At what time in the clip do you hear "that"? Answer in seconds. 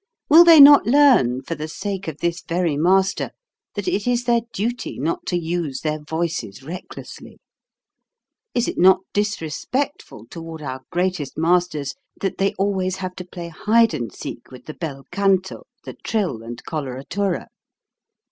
3.75-3.87, 12.19-12.39